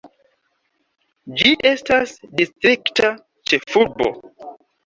Ĝi 1.41 1.51
estas 1.71 2.15
distrikta 2.41 3.13
ĉefurbo. 3.53 4.11